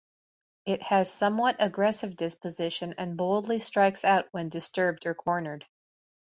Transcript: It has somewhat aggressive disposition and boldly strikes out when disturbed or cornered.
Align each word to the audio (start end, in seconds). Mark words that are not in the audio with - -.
It 0.65 0.81
has 0.81 1.13
somewhat 1.13 1.57
aggressive 1.59 2.15
disposition 2.15 2.95
and 2.97 3.15
boldly 3.17 3.59
strikes 3.59 4.03
out 4.03 4.27
when 4.31 4.49
disturbed 4.49 5.05
or 5.05 5.13
cornered. 5.13 5.67